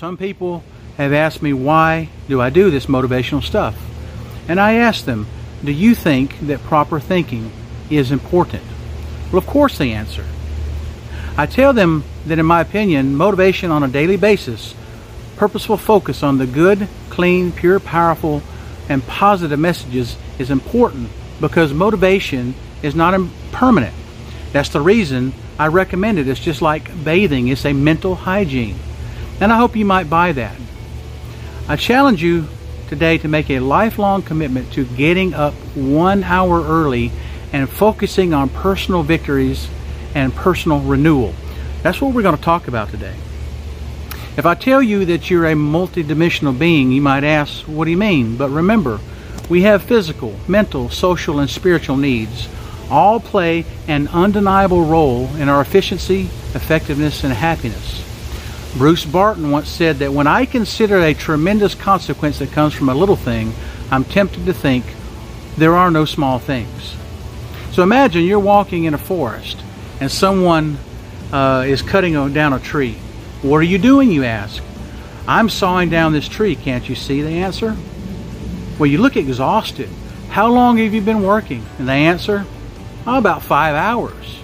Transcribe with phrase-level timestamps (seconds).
[0.00, 0.64] Some people
[0.96, 3.76] have asked me why do I do this motivational stuff?
[4.48, 5.26] And I ask them,
[5.62, 7.52] do you think that proper thinking
[7.90, 8.62] is important?
[9.30, 10.24] Well, of course they answer.
[11.36, 14.74] I tell them that in my opinion, motivation on a daily basis,
[15.36, 18.40] purposeful focus on the good, clean, pure, powerful,
[18.88, 21.10] and positive messages is important
[21.42, 23.20] because motivation is not
[23.52, 23.94] permanent.
[24.52, 26.26] That's the reason I recommend it.
[26.26, 28.78] It's just like bathing, it's a mental hygiene.
[29.40, 30.56] And I hope you might buy that.
[31.66, 32.46] I challenge you
[32.88, 37.12] today to make a lifelong commitment to getting up one hour early
[37.52, 39.68] and focusing on personal victories
[40.14, 41.34] and personal renewal.
[41.82, 43.14] That's what we're going to talk about today.
[44.36, 47.96] If I tell you that you're a multidimensional being, you might ask, what do you
[47.96, 48.36] mean?
[48.36, 49.00] But remember,
[49.48, 52.48] we have physical, mental, social, and spiritual needs.
[52.90, 56.22] All play an undeniable role in our efficiency,
[56.54, 58.09] effectiveness, and happiness.
[58.76, 62.94] Bruce Barton once said that when I consider a tremendous consequence that comes from a
[62.94, 63.52] little thing,
[63.90, 64.84] I'm tempted to think
[65.56, 66.94] there are no small things.
[67.72, 69.60] So imagine you're walking in a forest
[70.00, 70.78] and someone
[71.32, 72.94] uh, is cutting down a tree.
[73.42, 74.62] What are you doing, you ask?
[75.26, 77.76] I'm sawing down this tree, can't you see the answer?
[78.78, 79.88] Well, you look exhausted.
[80.28, 81.66] How long have you been working?
[81.78, 82.46] And they answer,
[83.04, 84.38] oh, about five hours.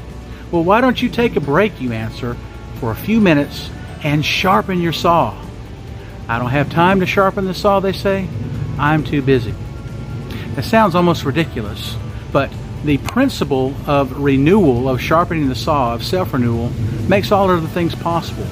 [0.51, 2.37] Well, why don't you take a break, you answer,
[2.81, 3.71] for a few minutes
[4.07, 5.37] and sharpen your saw.
[6.29, 8.29] I don't have time to sharpen the saw, they say.
[8.79, 9.53] I'm too busy.
[10.55, 11.97] That sounds almost ridiculous,
[12.31, 12.53] but
[12.85, 16.71] the principle of renewal, of sharpening the saw, of self renewal,
[17.09, 18.47] makes all other things possible.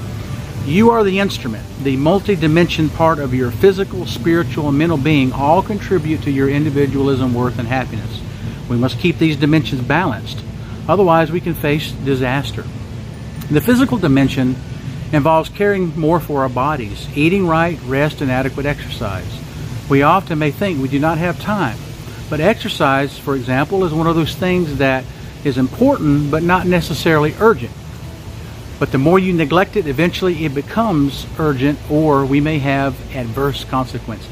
[0.66, 1.64] You are the instrument.
[1.84, 7.32] The multi-dimension part of your physical, spiritual, and mental being all contribute to your individualism,
[7.32, 8.20] worth, and happiness.
[8.68, 10.42] We must keep these dimensions balanced.
[10.88, 12.64] Otherwise, we can face disaster.
[13.50, 14.56] The physical dimension
[15.14, 19.26] involves caring more for our bodies, eating right, rest, and adequate exercise.
[19.88, 21.78] We often may think we do not have time,
[22.30, 25.04] but exercise, for example, is one of those things that
[25.44, 27.72] is important but not necessarily urgent.
[28.78, 33.64] But the more you neglect it, eventually it becomes urgent or we may have adverse
[33.64, 34.30] consequences.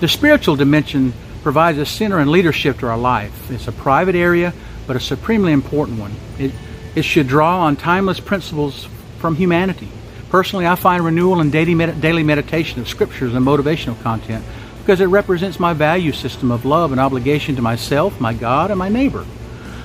[0.00, 3.50] The spiritual dimension provides a center and leadership to our life.
[3.50, 4.52] It's a private area,
[4.86, 6.14] but a supremely important one.
[6.38, 6.52] It,
[6.94, 8.88] it should draw on timeless principles
[9.18, 9.88] from humanity.
[10.30, 14.44] Personally, I find renewal and daily, med- daily meditation of scriptures and motivational content
[14.80, 18.78] because it represents my value system of love and obligation to myself, my God, and
[18.78, 19.26] my neighbor.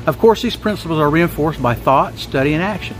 [0.05, 2.97] Of course, these principles are reinforced by thought, study, and action.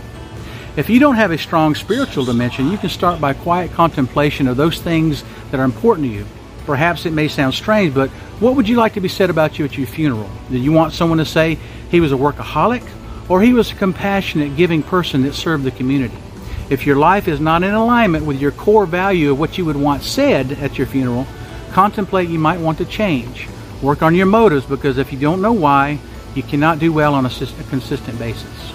[0.76, 4.56] If you don't have a strong spiritual dimension, you can start by quiet contemplation of
[4.56, 6.26] those things that are important to you.
[6.66, 9.64] Perhaps it may sound strange, but what would you like to be said about you
[9.66, 10.28] at your funeral?
[10.50, 11.58] Do you want someone to say
[11.90, 12.86] he was a workaholic
[13.28, 16.16] or he was a compassionate, giving person that served the community?
[16.70, 19.76] If your life is not in alignment with your core value of what you would
[19.76, 21.26] want said at your funeral,
[21.72, 23.48] contemplate you might want to change.
[23.82, 25.98] Work on your motives because if you don't know why,
[26.34, 27.30] you cannot do well on a,
[27.68, 28.72] consistent basis.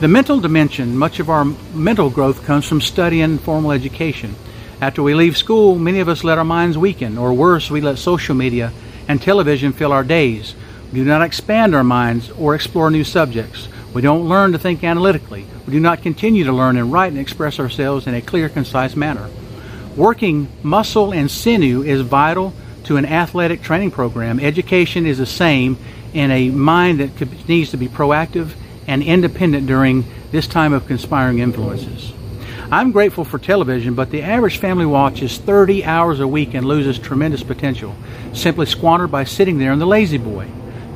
[0.00, 1.44] The mental dimension, much of our
[1.74, 4.34] mental growth comes from study and formal education.
[4.80, 7.98] After we leave school, many of us let our minds weaken, or worse, we let
[7.98, 8.72] social media
[9.08, 10.54] and television fill our days.
[10.92, 13.68] We do not expand our minds or explore new subjects.
[13.92, 15.46] We don't learn to think analytically.
[15.66, 18.96] We do not continue to learn and write and express ourselves in a clear, concise
[18.96, 19.28] manner.
[19.96, 22.54] Working muscle and sinew is vital
[22.84, 24.40] to an athletic training program.
[24.40, 25.76] Education is the same
[26.14, 28.52] in a mind that needs to be proactive
[28.86, 32.12] and independent during this time of conspiring influences.
[32.70, 36.98] I'm grateful for television, but the average family watches 30 hours a week and loses
[36.98, 37.94] tremendous potential,
[38.32, 40.48] simply squandered by sitting there in the La-Z-Boy.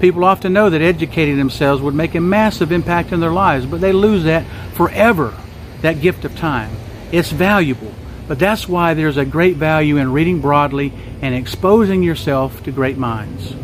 [0.03, 3.81] People often know that educating themselves would make a massive impact in their lives, but
[3.81, 5.33] they lose that forever,
[5.81, 6.75] that gift of time.
[7.13, 7.93] It's valuable,
[8.27, 12.99] but that's why there's a great value in reading broadly and exposing yourself to great
[12.99, 13.55] minds.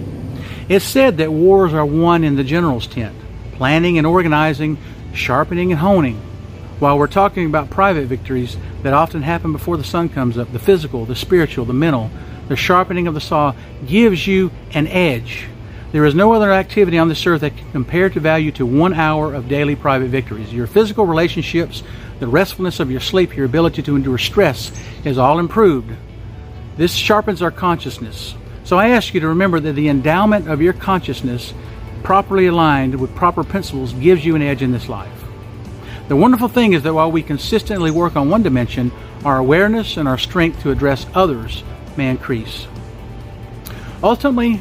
[0.69, 3.17] It's said that wars are won in the general's tent,
[3.55, 4.79] planning and organizing,
[5.12, 6.20] sharpening and honing.
[6.79, 10.61] While we're talking about private victories that often happen before the sun comes up, the
[10.61, 12.12] physical, the spiritual, the mental,
[12.46, 15.49] the sharpening of the saw gives you an edge
[15.90, 18.93] there is no other activity on this earth that can compare to value to one
[18.93, 20.52] hour of daily private victories.
[20.52, 21.82] Your physical relationships,
[22.20, 24.70] the restfulness of your sleep, your ability to endure stress
[25.05, 25.96] is all improved.
[26.76, 28.35] This sharpens our consciousness.
[28.64, 31.55] So I ask you to remember that the endowment of your consciousness,
[32.02, 35.25] properly aligned with proper principles, gives you an edge in this life.
[36.08, 38.93] The wonderful thing is that while we consistently work on one dimension,
[39.25, 41.64] our awareness and our strength to address others
[41.96, 42.67] may increase.
[44.02, 44.61] Ultimately,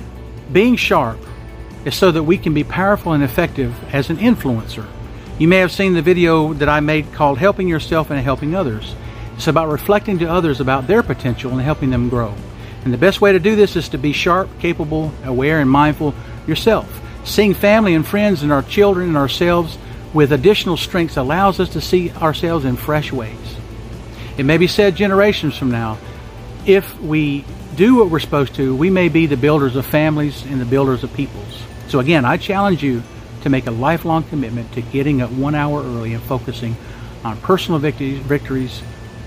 [0.51, 1.19] being sharp
[1.85, 4.85] is so that we can be powerful and effective as an influencer.
[5.39, 8.95] You may have seen the video that I made called Helping Yourself and Helping Others.
[9.35, 12.33] It's about reflecting to others about their potential and helping them grow.
[12.83, 16.15] And the best way to do this is to be sharp, capable, aware, and mindful
[16.47, 17.01] yourself.
[17.23, 19.77] Seeing family and friends and our children and ourselves
[20.13, 23.57] with additional strengths allows us to see ourselves in fresh ways.
[24.37, 25.97] It may be said generations from now,
[26.67, 30.59] if we do what we're supposed to, we may be the builders of families and
[30.59, 31.63] the builders of peoples.
[31.87, 33.01] So again, I challenge you
[33.43, 36.75] to make a lifelong commitment to getting up one hour early and focusing
[37.23, 38.81] on personal victories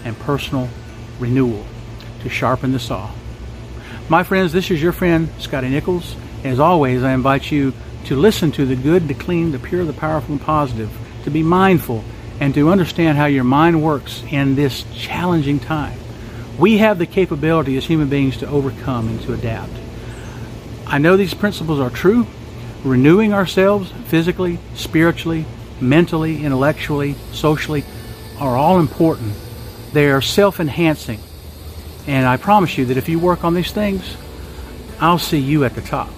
[0.05, 0.69] and personal
[1.19, 1.65] renewal
[2.21, 3.11] to sharpen the saw.
[4.11, 6.17] My friends, this is your friend Scotty Nichols.
[6.45, 7.73] As always, I invite you
[8.07, 10.91] to listen to the good, the clean, the pure, the powerful, and positive,
[11.25, 12.05] to be mindful,
[12.39, 15.99] and to understand how your mind works in this challenging time.
[16.61, 19.73] We have the capability as human beings to overcome and to adapt.
[20.87, 22.27] I know these principles are true.
[22.85, 25.47] Renewing ourselves physically, spiritually,
[25.81, 27.83] mentally, intellectually, socially
[28.39, 29.35] are all important.
[29.95, 31.21] They are self enhancing.
[32.07, 34.15] And I promise you that if you work on these things,
[35.01, 36.11] I'll see you at the top.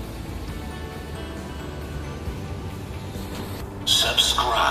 [3.85, 4.62] Subscribe.